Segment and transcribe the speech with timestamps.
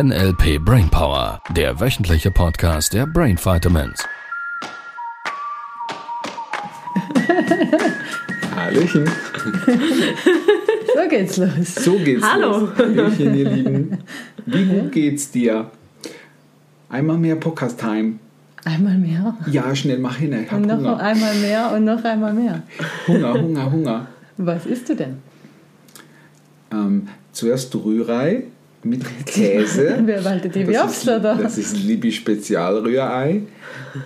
[0.00, 4.04] NLP Brainpower, der wöchentliche Podcast der Brain Vitamins.
[8.54, 9.10] Hallöchen.
[10.94, 11.74] So geht's los.
[11.74, 12.58] So geht's Hallo.
[12.60, 12.70] los.
[12.78, 13.98] Hallöchen, ihr Lieben.
[14.46, 15.68] Wie gut geht's dir?
[16.88, 18.20] Einmal mehr Podcast-Time.
[18.64, 19.36] Einmal mehr.
[19.50, 20.32] Ja, schnell mach hin.
[20.32, 21.00] Ich hab Und noch Hunger.
[21.00, 22.62] einmal mehr und noch einmal mehr.
[23.08, 24.06] Hunger, Hunger, Hunger.
[24.36, 25.16] Was isst du denn?
[26.70, 28.44] Ähm, zuerst Rührei
[28.84, 29.98] mit Käse.
[30.04, 31.34] Wer waltet die Das Wirbs ist, oder?
[31.34, 33.42] das ist Libi Spezialrührei.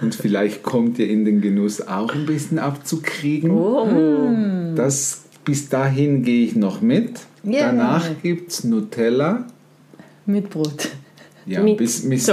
[0.01, 3.51] Und vielleicht kommt ihr in den Genuss auch ein bisschen abzukriegen.
[3.51, 4.75] Oh.
[4.75, 7.21] Das, bis dahin gehe ich noch mit.
[7.43, 7.67] Ja.
[7.67, 9.47] Danach gibt's Nutella.
[10.27, 10.89] Mit Brot.
[11.45, 12.31] Ja, Mit bis, bis,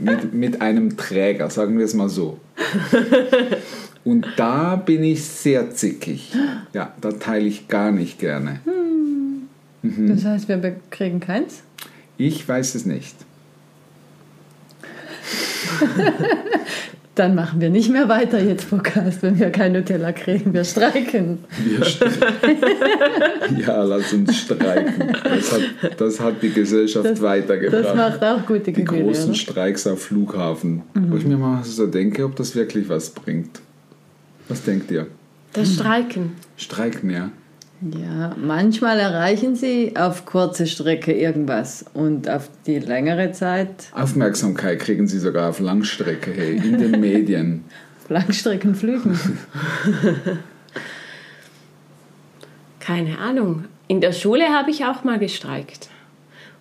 [0.00, 2.38] mit, mit einem Träger, sagen wir es mal so.
[4.04, 6.32] Und da bin ich sehr zickig.
[6.72, 8.60] Ja, da teile ich gar nicht gerne.
[9.82, 10.08] Mhm.
[10.08, 11.62] Das heißt, wir kriegen keins?
[12.18, 13.14] Ich weiß es nicht.
[17.14, 20.54] Dann machen wir nicht mehr weiter jetzt Podcast, wenn wir kein Nutella kriegen.
[20.54, 21.44] Wir streiken.
[21.62, 22.06] Wir st-
[23.60, 25.14] ja, lass uns streiken.
[25.22, 27.84] Das hat, das hat die Gesellschaft Das, weitergebracht.
[27.84, 29.04] das macht auch gute die Gefühle.
[29.04, 29.34] großen oder?
[29.34, 30.82] Streiks auf Flughafen.
[30.94, 33.60] Wo ich mir mal so denke, ob das wirklich was bringt.
[34.48, 35.06] Was denkt ihr?
[35.52, 36.32] Das Streiken.
[36.56, 37.28] Streiken, ja.
[37.90, 45.08] Ja, manchmal erreichen sie auf kurze Strecke irgendwas und auf die längere Zeit Aufmerksamkeit kriegen
[45.08, 47.64] sie sogar auf Langstrecke, hey, in den Medien.
[48.08, 49.18] Langstreckenflügen.
[52.78, 53.64] Keine Ahnung.
[53.88, 55.88] In der Schule habe ich auch mal gestreikt.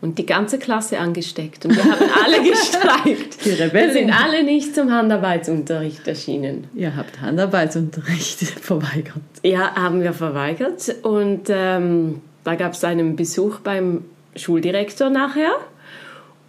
[0.02, 1.64] Und die ganze Klasse angesteckt.
[1.64, 3.46] Und wir haben alle gestreikt.
[3.46, 3.94] Die Rebellen.
[3.94, 6.68] Wir sind alle nicht zum Handarbeitsunterricht erschienen.
[6.74, 9.22] Ihr habt Handarbeitsunterricht verweigert.
[9.44, 10.96] Ja, haben wir verweigert.
[11.04, 14.04] Und ähm, da gab es einen Besuch beim
[14.36, 15.52] Schuldirektor nachher.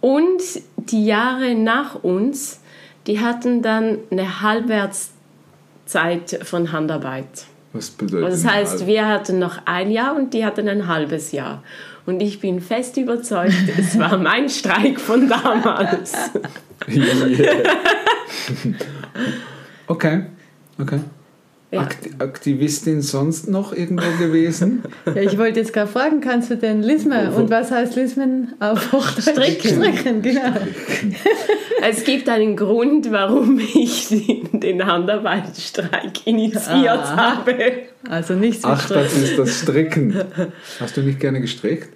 [0.01, 0.41] Und
[0.77, 2.59] die Jahre nach uns,
[3.07, 7.45] die hatten dann eine Halbwertszeit von Handarbeit.
[7.73, 11.31] Was bedeutet Das heißt, also, wir hatten noch ein Jahr und die hatten ein halbes
[11.31, 11.63] Jahr.
[12.05, 16.13] Und ich bin fest überzeugt, es war mein Streik von damals.
[19.87, 20.23] Okay,
[20.79, 20.99] okay.
[21.71, 21.81] Ja.
[21.81, 24.83] Akti Aktivistin sonst noch irgendwo gewesen?
[25.07, 27.31] Ja, ich wollte jetzt gerade fragen, kannst du denn Lisme?
[27.31, 29.31] Und was heißt Lismen auf Hochdeutsch?
[29.31, 29.81] Stricken.
[29.81, 30.53] Stricken, genau.
[31.81, 34.07] Es gibt einen Grund, warum ich
[34.63, 37.37] den Handarbeitsstreik initiiert Ah.
[37.37, 37.55] habe.
[38.09, 40.15] Also nichts Ach, das ist das Stricken.
[40.79, 41.89] Hast du nicht gerne gestrickt?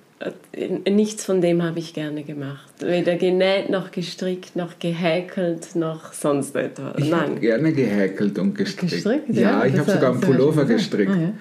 [0.90, 2.66] Nichts von dem habe ich gerne gemacht.
[2.80, 6.96] Weder genäht, noch gestrickt, noch gehäkelt, noch sonst etwas.
[6.98, 7.40] Ich habe Nein.
[7.42, 8.94] gerne gehäkelt und gestrickt.
[8.94, 9.30] Gestrickt?
[9.30, 11.12] Ja, ich das habe sogar einen ja Pullover gestrickt.
[11.12, 11.34] Ah, ja.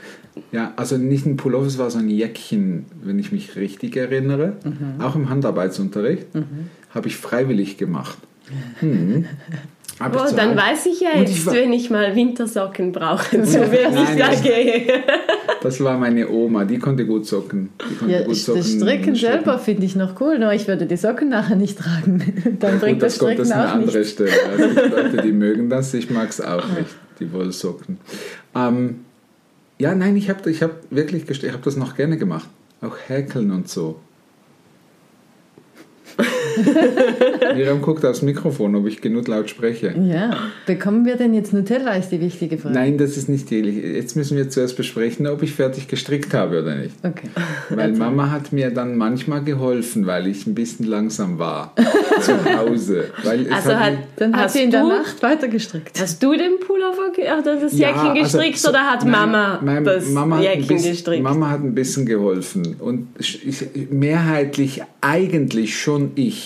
[0.53, 4.57] Ja, also nicht ein Pullover, es war so ein Jäckchen, wenn ich mich richtig erinnere.
[4.63, 5.01] Mhm.
[5.03, 6.27] Auch im Handarbeitsunterricht.
[6.91, 8.19] Habe ich freiwillig gemacht.
[8.83, 9.25] Mhm.
[9.99, 11.89] Hab ich Oh, zu dann Hause- weiß ich ja Und ich jetzt, war- wenn ich
[11.91, 13.71] mal Wintersocken brauche, so Nein,
[14.13, 14.87] ich da das- gehe.
[15.63, 17.71] Das war meine Oma, die konnte gut socken.
[17.91, 20.97] Die konnte Ja, gut das Stricken selber finde ich noch cool, nur ich würde die
[20.99, 22.57] Socken nachher nicht tragen.
[22.61, 24.13] Dann bringt das das kommt Stricken das an eine auch andere nichts.
[24.13, 24.31] Stelle.
[24.51, 27.99] Also gibt Leute, die mögen das, ich mag es auch nicht, die Wollsocken.
[28.55, 29.01] Ähm,
[29.79, 32.49] ja, nein, ich habe ich hab wirklich ich habe das noch gerne gemacht.
[32.83, 33.99] Auch häkeln und so.
[37.55, 39.95] Miriam guckt aufs Mikrofon, ob ich genug laut spreche.
[40.09, 40.37] Ja,
[40.67, 42.75] bekommen wir denn jetzt Nutella, ist die wichtige Frage.
[42.75, 43.61] Nein, das ist nicht die.
[43.61, 46.95] Jetzt müssen wir zuerst besprechen, ob ich fertig gestrickt habe oder nicht.
[47.03, 47.29] Okay.
[47.71, 51.75] Weil Mama hat mir dann manchmal geholfen, weil ich ein bisschen langsam war
[52.21, 53.05] zu Hause.
[53.23, 55.99] Weil es Also hat, Dann hat hast sie in der Nacht weiter gestrickt.
[56.01, 59.61] Hast du den Pullover oder das Ja, Jäckchen also gestrickt so- oder hat nein, Mama
[59.63, 61.23] mein- das Mama hat ein Jäckchen bisschen, gestrickt?
[61.23, 66.46] Mama hat ein bisschen geholfen und ich, mehrheitlich eigentlich schon ich.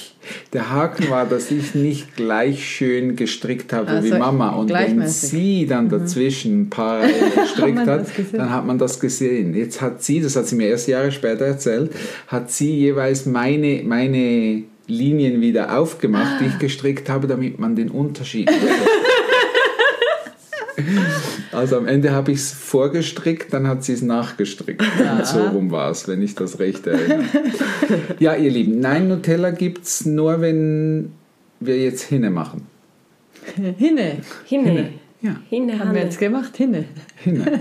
[0.53, 4.51] Der Haken war, dass ich nicht gleich schön gestrickt habe Also wie Mama.
[4.51, 9.55] Und wenn sie dann dazwischen ein paar Reihen gestrickt hat, dann hat man das gesehen.
[9.55, 11.93] Jetzt hat sie, das hat sie mir erst Jahre später erzählt,
[12.27, 17.91] hat sie jeweils meine, meine Linien wieder aufgemacht, die ich gestrickt habe, damit man den
[17.91, 18.51] Unterschied
[21.53, 24.83] Also am Ende habe ich es vorgestrickt, dann hat sie es nachgestrickt.
[25.19, 27.25] Und so rum war es, wenn ich das recht erinnere.
[28.19, 31.13] ja, ihr Lieben, nein, Nutella gibt es nur, wenn
[31.59, 32.67] wir jetzt Hinne machen.
[33.77, 34.19] Hinne.
[34.45, 34.91] Hinne.
[35.23, 36.57] Ja, Hinne, Haben wir jetzt gemacht?
[36.57, 36.87] Hinne.
[37.17, 37.45] Hinne.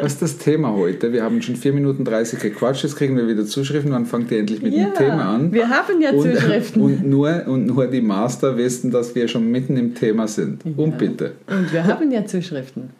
[0.00, 1.10] Was ist das Thema heute?
[1.10, 3.92] Wir haben schon 4 Minuten 30 gequatscht, jetzt kriegen wir wieder Zuschriften.
[3.92, 5.52] Wann fangt ihr endlich mit dem Thema an?
[5.52, 6.82] wir haben ja und, Zuschriften.
[6.82, 10.62] Und nur, und nur die Master wissen, dass wir schon mitten im Thema sind.
[10.76, 11.32] Und bitte.
[11.46, 12.90] Und wir haben ja Zuschriften.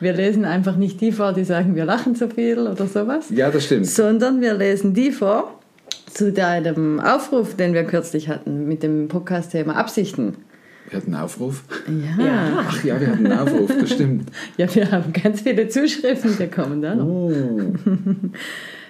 [0.00, 3.50] Wir lesen einfach nicht die vor, die sagen, wir lachen zu viel oder sowas, Ja,
[3.50, 3.86] das stimmt.
[3.86, 5.60] sondern wir lesen die vor,
[6.06, 10.36] zu deinem Aufruf, den wir kürzlich hatten mit dem Podcast-Thema Absichten.
[10.92, 11.64] Wir hatten einen Aufruf?
[11.88, 12.22] Ja.
[12.22, 12.64] Ja.
[12.68, 14.30] Ach ja, wir hatten einen Aufruf, das stimmt.
[14.58, 16.82] Ja, wir haben ganz viele Zuschriften bekommen.
[16.82, 17.06] Da noch.
[17.06, 17.32] Oh.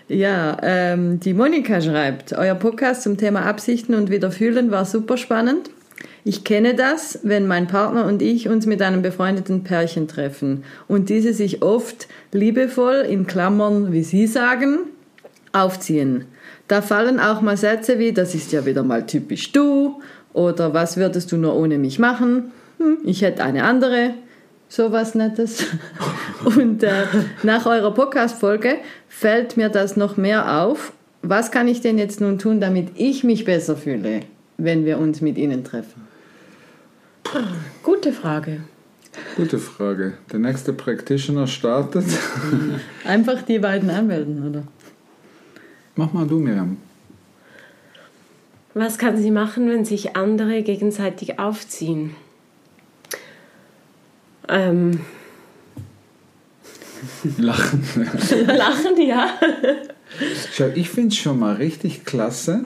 [0.09, 5.71] Ja, ähm, die Monika schreibt, euer Podcast zum Thema Absichten und Wiederfühlen war super spannend.
[6.25, 11.09] Ich kenne das, wenn mein Partner und ich uns mit einem befreundeten Pärchen treffen und
[11.09, 14.81] diese sich oft liebevoll, in Klammern, wie Sie sagen,
[15.53, 16.25] aufziehen.
[16.67, 20.01] Da fallen auch mal Sätze wie, das ist ja wieder mal typisch du
[20.33, 22.53] oder was würdest du nur ohne mich machen?
[22.79, 24.15] Hm, ich hätte eine andere.
[24.69, 25.67] Sowas Nettes.
[26.45, 27.05] Und äh,
[27.43, 28.77] nach eurer Podcast-Folge
[29.09, 30.93] fällt mir das noch mehr auf.
[31.21, 34.21] Was kann ich denn jetzt nun tun, damit ich mich besser fühle,
[34.57, 36.03] wenn wir uns mit Ihnen treffen?
[37.83, 38.63] Gute Frage.
[39.37, 40.15] Gute Frage.
[40.33, 42.07] Der nächste Practitioner startet.
[43.05, 44.63] Einfach die beiden anmelden, oder?
[45.97, 46.79] Mach mal du, Miriam.
[48.75, 52.15] Was kann sie machen, wenn sich andere gegenseitig aufziehen?
[54.49, 55.01] Ähm,
[57.39, 57.83] Lachen.
[58.47, 59.31] lachen, ja.
[60.53, 62.65] Schau, ich finde es schon mal richtig klasse,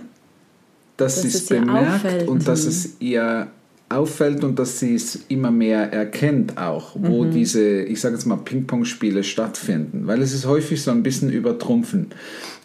[0.97, 2.29] dass, Dass sie es bemerkt auffällt.
[2.29, 3.49] und dass es ihr
[3.89, 8.37] auffällt und dass sie es immer mehr erkennt auch, wo diese, ich sage jetzt mal,
[8.37, 10.07] Ping-Pong-Spiele stattfinden.
[10.07, 12.09] Weil es ist häufig so ein bisschen übertrumpfen.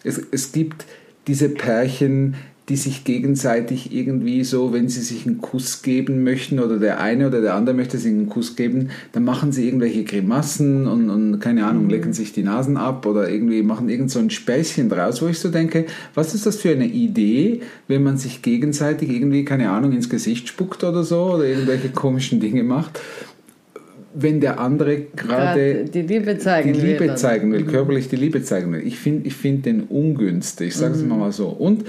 [0.02, 0.84] Es, es gibt
[1.28, 2.34] diese Pärchen,
[2.68, 7.26] die sich gegenseitig irgendwie so, wenn sie sich einen Kuss geben möchten oder der eine
[7.26, 11.40] oder der andere möchte sich einen Kuss geben, dann machen sie irgendwelche Grimassen und, und
[11.40, 15.20] keine Ahnung, lecken sich die Nasen ab oder irgendwie machen irgend so ein Späßchen draus,
[15.22, 19.44] wo ich so denke, was ist das für eine Idee, wenn man sich gegenseitig irgendwie,
[19.44, 23.00] keine Ahnung, ins Gesicht spuckt oder so oder irgendwelche komischen Dinge macht,
[24.14, 27.16] wenn der andere gerade die Liebe zeigen die will, Liebe oder?
[27.16, 28.86] zeigen will, körperlich die Liebe zeigen will.
[28.86, 31.48] Ich finde ich find den ungünstig, ich sage es mal so.
[31.48, 31.84] Und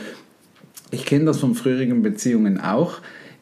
[0.93, 2.99] ich kenne das von früheren Beziehungen auch.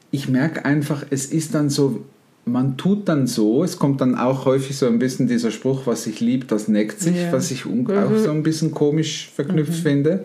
[0.10, 2.04] Ich merke einfach, es ist dann so,
[2.46, 6.04] man tut dann so, es kommt dann auch häufig so ein bisschen dieser Spruch, was
[6.04, 7.32] sich liebt, das neckt sich, Ja.
[7.32, 10.24] was ich auch so ein bisschen komisch verknüpft finde.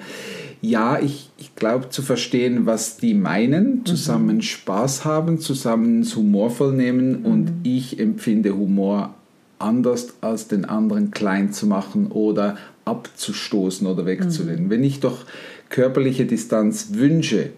[0.63, 6.73] Ja, ich, ich glaube zu verstehen, was die meinen, zusammen Spaß haben, zusammen es humorvoll
[6.73, 9.15] nehmen und ich empfinde Humor
[9.59, 14.71] anders als den anderen klein zu machen oder abzustoßen oder wegzulehnen.
[14.71, 15.25] Wenn ich doch
[15.69, 17.51] körperliche Distanz wünsche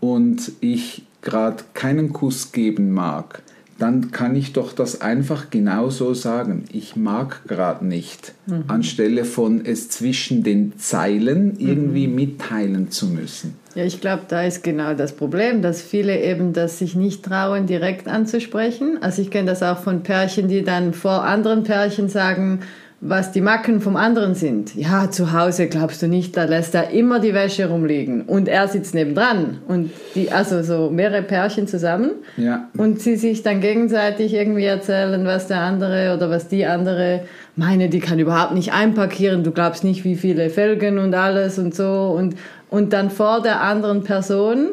[0.00, 3.42] und ich gerade keinen Kuss geben mag,
[3.78, 6.64] dann kann ich doch das einfach genauso sagen.
[6.72, 8.32] Ich mag gerade nicht,
[8.68, 13.54] anstelle von es zwischen den Zeilen irgendwie mitteilen zu müssen.
[13.74, 17.66] Ja, ich glaube, da ist genau das Problem, dass viele eben das sich nicht trauen,
[17.66, 18.96] direkt anzusprechen.
[19.02, 22.60] Also ich kenne das auch von Pärchen, die dann vor anderen Pärchen sagen,
[23.00, 24.74] was die Macken vom anderen sind.
[24.74, 28.22] Ja, zu Hause glaubst du nicht, da lässt er immer die Wäsche rumliegen.
[28.22, 29.58] Und er sitzt nebendran.
[29.68, 32.12] Und die, also so mehrere Pärchen zusammen.
[32.38, 32.68] Ja.
[32.76, 37.22] und sie sich dann gegenseitig irgendwie erzählen, was der andere oder was die andere.
[37.54, 41.74] Meine, die kann überhaupt nicht einparkieren, du glaubst nicht, wie viele Felgen und alles und
[41.74, 42.14] so.
[42.16, 42.34] Und,
[42.70, 44.68] und dann vor der anderen Person,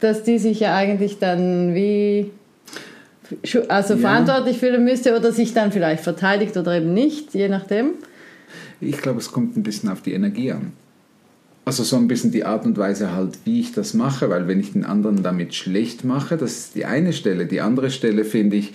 [0.00, 2.30] dass die sich ja eigentlich dann wie
[3.68, 4.00] also Ja.
[4.00, 7.90] verantwortlich fühlen müsste oder sich dann vielleicht verteidigt oder eben nicht, je nachdem.
[8.80, 10.72] Ich glaube, es kommt ein bisschen auf die Energie an.
[11.64, 14.60] Also so ein bisschen die Art und Weise halt, wie ich das mache, weil wenn
[14.60, 17.46] ich den anderen damit schlecht mache, das ist die eine Stelle.
[17.46, 18.72] Die andere Stelle finde ich,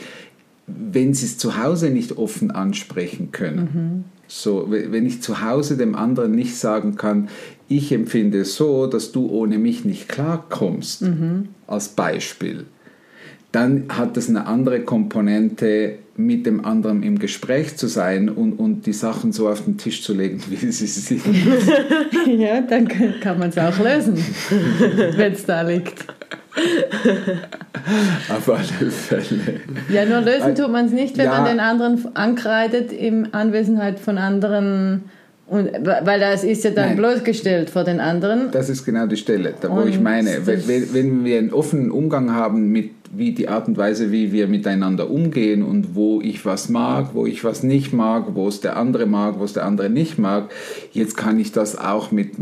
[0.68, 4.04] wenn sie es zu Hause nicht offen ansprechen können.
[4.28, 7.30] So, we- wenn ich zu Hause dem anderen nicht sagen kann,
[7.70, 11.04] ich empfinde es so, dass du ohne mich nicht klarkommst,
[11.68, 12.66] als Beispiel,
[13.52, 18.86] dann hat es eine andere Komponente, mit dem anderen im Gespräch zu sein und, und
[18.86, 21.22] die Sachen so auf den Tisch zu legen, wie sie sind.
[22.38, 22.88] ja, dann
[23.22, 24.18] kann man es auch lösen,
[25.16, 26.06] wenn es da liegt.
[28.30, 29.62] auf alle Fälle.
[29.90, 31.42] Ja, nur lösen tut man es nicht, wenn Ja.
[31.42, 35.04] man den anderen ankreidet in Anwesenheit von anderen.
[35.48, 36.98] Und, weil das ist ja dann Nein.
[36.98, 38.52] bloßgestellt vor den anderen.
[38.52, 41.40] Das ist genau die Stelle, da wo ich Und meine, das- wenn, wenn- wenn wir
[41.40, 45.96] einen offenen Umgang haben mit wie die Art und Weise, wie wir miteinander umgehen und
[45.96, 49.44] wo ich was mag, wo ich was nicht mag, wo es der andere mag, wo
[49.44, 50.50] es der andere nicht mag,
[50.92, 52.38] jetzt kann ich das auch mit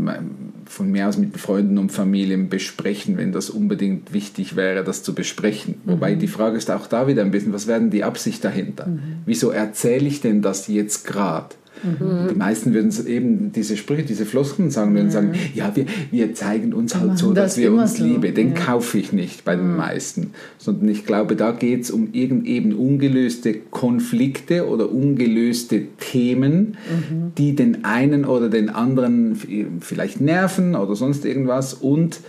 [0.66, 5.14] von mir aus mit Freunden und Familien besprechen, wenn das unbedingt wichtig wäre, das zu
[5.14, 5.74] besprechen.
[5.84, 8.86] Wobei die Frage ist auch da wieder ein bisschen, was werden die Absicht dahinter?
[9.26, 11.56] Wieso erzähle ich denn das jetzt gerade?
[11.82, 12.28] Mhm.
[12.30, 15.12] Die meisten würden eben diese Sprüche, diese Floskeln sagen, würden mhm.
[15.12, 18.04] sagen, ja, wir, wir zeigen uns halt so, dass das wir uns so.
[18.04, 18.34] lieben.
[18.34, 18.54] Den ja.
[18.54, 19.76] kaufe ich nicht bei den mhm.
[19.76, 20.30] meisten.
[20.58, 27.32] Sondern ich glaube, da geht es um irgend eben ungelöste Konflikte oder ungelöste Themen, mhm.
[27.36, 29.36] die den einen oder den anderen
[29.80, 32.20] vielleicht nerven oder sonst irgendwas und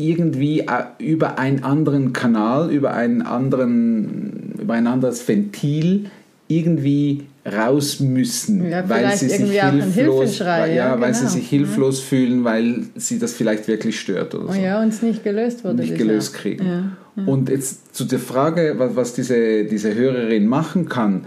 [0.00, 6.10] irgendwie äh, über einen anderen Kanal, über einen anderen, über ein anderes Ventil
[6.50, 11.32] irgendwie raus müssen, ja, weil sie sich hilflos, weil, ja, ja, weil sie genau.
[11.32, 14.60] sich hilflos fühlen, weil sie das vielleicht wirklich stört oder so.
[14.60, 15.76] Ja, und es nicht gelöst wurde.
[15.76, 16.96] Nicht gelöst kriegen.
[17.26, 21.26] Und jetzt zu der Frage, was, was diese, diese Hörerin machen kann,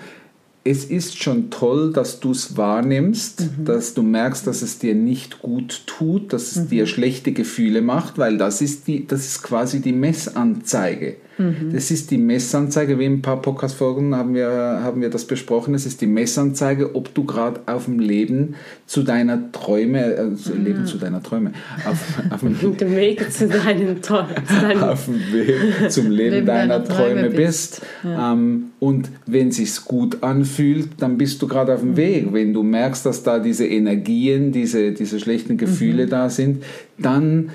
[0.65, 3.65] es ist schon toll, dass du es wahrnimmst, mhm.
[3.65, 6.70] dass du merkst, dass es dir nicht gut tut, dass es mhm.
[6.70, 11.18] dir schlechte Gefühle macht, weil das ist, die, das ist quasi die Messanzeige.
[11.38, 11.72] Mhm.
[11.74, 15.74] Das ist die Messanzeige, wie in ein paar Podcast-Folgen haben wir, haben wir das besprochen.
[15.74, 20.63] Es ist die Messanzeige, ob du gerade auf dem Leben zu deiner Träume, äh, mhm.
[20.63, 21.54] Leben zu deiner Träume,
[21.86, 24.36] auf, auf dem Weg zu deinen Träumen,
[24.82, 27.82] auf dem Weg zum Leben, Leben deiner, deiner, Träume, Träume bist.
[28.04, 28.34] Ja.
[28.34, 31.98] Ähm, und wenn es sich gut anfühlt, dann bist du gerade auf dem mhm.
[31.98, 32.28] Weg.
[32.34, 36.10] Wenn du merkst, dass da diese Energien, diese, diese schlechten Gefühle mhm.
[36.10, 36.63] da sind,
[36.98, 37.50] dann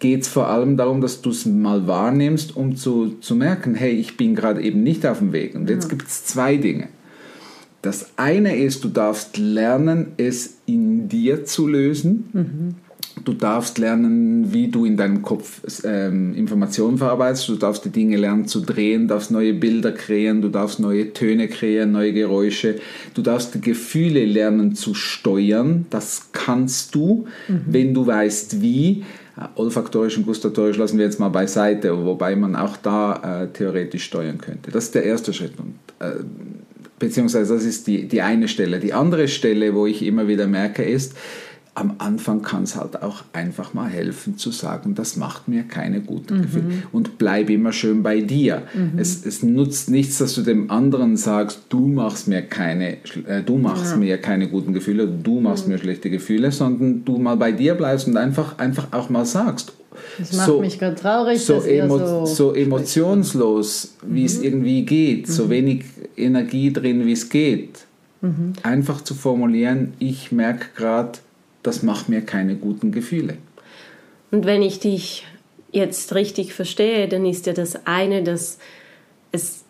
[0.00, 3.92] geht es vor allem darum, dass du es mal wahrnimmst, um zu, zu merken, hey,
[3.92, 5.54] ich bin gerade eben nicht auf dem Weg.
[5.54, 6.88] Und jetzt gibt es zwei Dinge.
[7.82, 12.28] Das eine ist, du darfst lernen, es in dir zu lösen.
[12.32, 12.74] Mhm.
[13.24, 17.48] Du darfst lernen, wie du in deinem Kopf ähm, Informationen verarbeitest.
[17.48, 21.48] Du darfst die Dinge lernen zu drehen, darfst neue Bilder kreieren, du darfst neue Töne
[21.48, 22.76] kreieren, neue Geräusche.
[23.12, 25.84] Du darfst die Gefühle lernen zu steuern.
[25.90, 27.60] Das kannst du, mhm.
[27.66, 29.04] wenn du weißt, wie.
[29.54, 34.38] Olfaktorisch und gustatorisch lassen wir jetzt mal beiseite, wobei man auch da äh, theoretisch steuern
[34.38, 34.70] könnte.
[34.70, 35.52] Das ist der erste Schritt.
[35.58, 36.22] Und, äh,
[36.98, 38.80] beziehungsweise das ist die, die eine Stelle.
[38.80, 41.14] Die andere Stelle, wo ich immer wieder merke, ist,
[41.74, 46.00] am Anfang kann es halt auch einfach mal helfen zu sagen, das macht mir keine
[46.00, 46.42] guten mhm.
[46.42, 46.64] Gefühle.
[46.92, 48.62] Und bleib immer schön bei dir.
[48.74, 48.98] Mhm.
[48.98, 52.96] Es, es, nutzt nichts, dass du dem anderen sagst, du machst mir keine,
[53.26, 53.96] äh, du machst ja.
[53.96, 55.74] mir keine guten Gefühle, du machst mhm.
[55.74, 59.72] mir schlechte Gefühle, sondern du mal bei dir bleibst und einfach, einfach auch mal sagst.
[60.18, 61.40] Das macht so, mich gerade traurig.
[61.40, 64.44] So, emo so, so, emotionslos, wie es mhm.
[64.44, 65.50] irgendwie geht, so mhm.
[65.50, 65.84] wenig
[66.16, 67.86] Energie drin, wie es geht.
[68.20, 68.52] Mhm.
[68.62, 71.18] Einfach zu formulieren, ich merke gerade,
[71.62, 73.36] das macht mir keine guten Gefühle.
[74.30, 75.26] Und wenn ich dich
[75.72, 78.58] jetzt richtig verstehe, dann ist ja das eine, dass
[79.32, 79.64] es,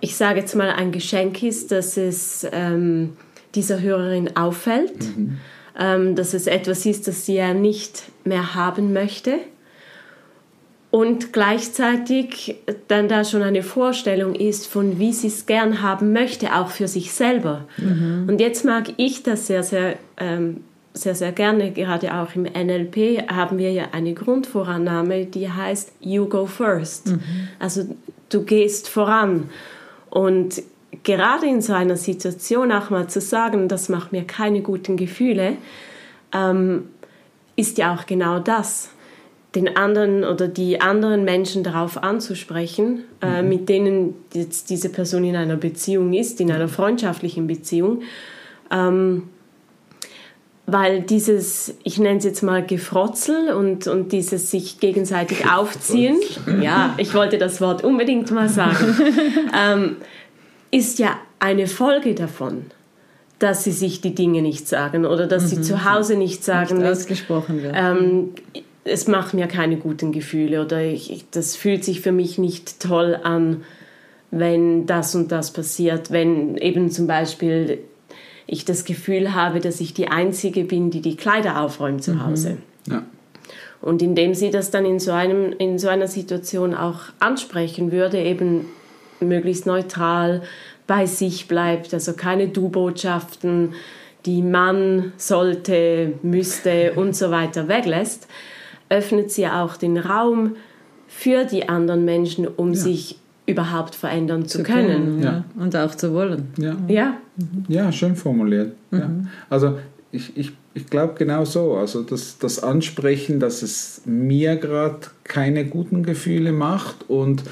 [0.00, 3.16] ich sage jetzt mal, ein Geschenk ist, dass es ähm,
[3.54, 5.38] dieser Hörerin auffällt, mhm.
[5.78, 9.38] ähm, dass es etwas ist, das sie ja nicht mehr haben möchte.
[10.90, 12.56] Und gleichzeitig
[12.86, 16.86] dann da schon eine Vorstellung ist, von wie sie es gern haben möchte, auch für
[16.86, 17.66] sich selber.
[17.78, 18.26] Mhm.
[18.28, 20.60] Und jetzt mag ich das sehr, sehr ähm,
[20.94, 26.26] sehr, sehr gerne, gerade auch im NLP, haben wir ja eine Grundvorannahme, die heißt You
[26.26, 27.08] go first.
[27.08, 27.20] Mhm.
[27.58, 27.96] Also
[28.28, 29.50] du gehst voran.
[30.08, 30.62] Und
[31.02, 35.56] gerade in so einer Situation auch mal zu sagen, das macht mir keine guten Gefühle,
[36.32, 36.84] ähm,
[37.56, 38.90] ist ja auch genau das.
[39.56, 43.48] Den anderen oder die anderen Menschen darauf anzusprechen, äh, mhm.
[43.48, 48.02] mit denen jetzt diese Person in einer Beziehung ist, in einer freundschaftlichen Beziehung.
[48.70, 49.24] Ähm,
[50.66, 56.18] weil dieses, ich nenne es jetzt mal Gefrotzel und, und dieses sich gegenseitig aufziehen,
[56.62, 58.96] ja, ich wollte das Wort unbedingt mal sagen,
[59.58, 59.96] ähm,
[60.70, 62.66] ist ja eine Folge davon,
[63.38, 65.48] dass sie sich die Dinge nicht sagen oder dass mhm.
[65.48, 66.78] sie zu Hause nicht sagen.
[66.78, 67.74] Nicht ausgesprochen wird.
[67.76, 68.30] Ähm,
[68.84, 73.18] es macht mir keine guten Gefühle oder ich, das fühlt sich für mich nicht toll
[73.22, 73.64] an,
[74.30, 77.78] wenn das und das passiert, wenn eben zum Beispiel
[78.46, 82.26] ich das Gefühl habe, dass ich die Einzige bin, die die Kleider aufräumt zu mhm.
[82.26, 82.56] Hause.
[82.86, 83.02] Ja.
[83.80, 88.18] Und indem sie das dann in so, einem, in so einer Situation auch ansprechen würde,
[88.18, 88.66] eben
[89.20, 90.42] möglichst neutral
[90.86, 93.74] bei sich bleibt, also keine Du-Botschaften,
[94.26, 98.26] die man sollte, müsste und so weiter weglässt,
[98.88, 100.56] öffnet sie auch den Raum
[101.08, 102.78] für die anderen Menschen, um ja.
[102.78, 105.20] sich überhaupt verändern zu, zu können.
[105.20, 105.44] können ja.
[105.58, 106.48] Und auch zu wollen.
[106.56, 107.16] Ja, ja.
[107.68, 108.72] ja schön formuliert.
[108.90, 108.98] Mhm.
[108.98, 109.10] Ja.
[109.50, 109.78] Also
[110.12, 111.74] ich, ich, ich glaube genau so.
[111.74, 117.42] Also das, das Ansprechen, dass es mir gerade keine guten Gefühle macht und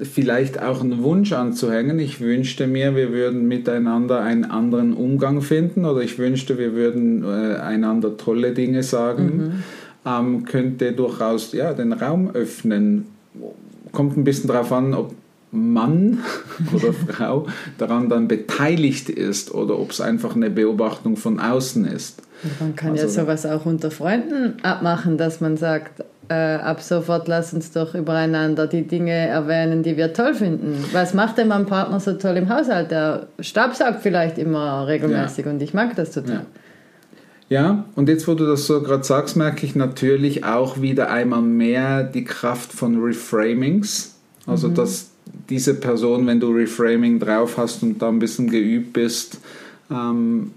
[0.00, 1.98] vielleicht auch einen Wunsch anzuhängen.
[1.98, 7.24] Ich wünschte mir, wir würden miteinander einen anderen Umgang finden oder ich wünschte, wir würden
[7.24, 9.52] äh, einander tolle Dinge sagen, mhm.
[10.06, 13.06] ähm, könnte durchaus ja, den Raum öffnen.
[13.90, 15.14] Kommt ein bisschen darauf an, ob
[15.50, 16.18] Mann
[16.74, 17.46] oder Frau
[17.78, 22.22] daran dann beteiligt ist oder ob es einfach eine Beobachtung von außen ist.
[22.60, 27.26] Man kann also, ja sowas auch unter Freunden abmachen, dass man sagt, äh, ab sofort
[27.26, 30.84] lass uns doch übereinander die Dinge erwähnen, die wir toll finden.
[30.92, 32.90] Was macht denn mein Partner so toll im Haushalt?
[32.90, 35.50] Der stabsaugt vielleicht immer regelmäßig ja.
[35.50, 36.34] und ich mag das total.
[36.34, 36.46] Ja.
[37.50, 41.40] Ja, und jetzt, wo du das so gerade sagst, merke ich natürlich auch wieder einmal
[41.40, 44.16] mehr die Kraft von Reframings.
[44.46, 44.74] Also, mhm.
[44.74, 45.07] dass
[45.48, 49.38] diese Person, wenn du Reframing drauf hast und da ein bisschen geübt bist,
[49.90, 50.52] ähm,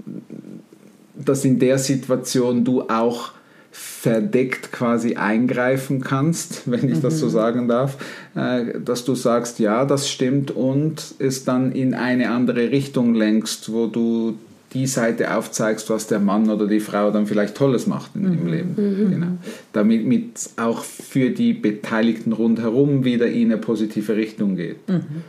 [1.15, 3.31] dass in der Situation du auch
[3.71, 7.01] verdeckt quasi eingreifen kannst, wenn ich mhm.
[7.01, 7.31] das so mhm.
[7.31, 7.97] sagen darf,
[8.35, 13.71] äh, dass du sagst, ja, das stimmt und es dann in eine andere Richtung lenkst,
[13.71, 14.37] wo du
[14.73, 18.33] die Seite aufzeigst, was der Mann oder die Frau dann vielleicht Tolles macht in, mhm.
[18.33, 18.75] im Leben.
[18.77, 19.11] Mhm.
[19.11, 19.27] Genau.
[19.73, 24.87] Damit mit auch für die Beteiligten rundherum wieder in eine positive Richtung geht.
[24.87, 25.23] Mhm.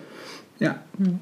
[0.58, 0.76] Ja.
[0.98, 1.18] Mhm.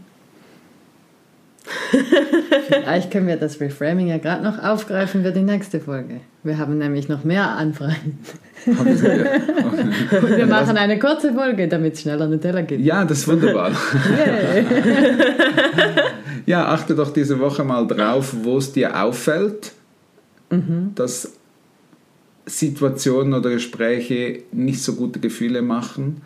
[2.68, 6.20] Vielleicht können wir das Reframing ja gerade noch aufgreifen für die nächste Folge.
[6.42, 8.18] Wir haben nämlich noch mehr Anfragen.
[8.66, 12.80] Und wir machen eine kurze Folge, damit es schneller in Teller geht.
[12.80, 13.72] Ja, das ist wunderbar.
[16.46, 19.72] Ja, achte doch diese Woche mal drauf, wo es dir auffällt,
[20.50, 20.92] mhm.
[20.94, 21.32] dass
[22.46, 26.22] Situationen oder Gespräche nicht so gute Gefühle machen.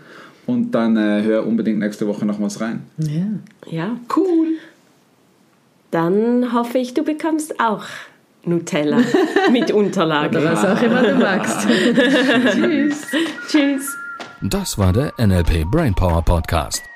[0.47, 2.83] Und dann äh, hör unbedingt nächste Woche nochmals rein.
[2.99, 3.27] Ja.
[3.71, 3.97] Ja.
[4.15, 4.59] Cool
[5.95, 7.85] dann hoffe ich, du bekommst auch
[8.45, 8.99] Nutella
[9.53, 10.39] mit Unterlage.
[10.39, 11.69] Oder was auch immer du magst.
[12.53, 13.07] Tschüss.
[13.49, 13.97] Tschüss.
[14.43, 16.83] Das war der NLP Brainpower Podcast.